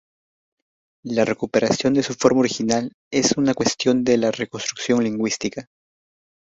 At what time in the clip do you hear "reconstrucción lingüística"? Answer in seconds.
4.31-5.67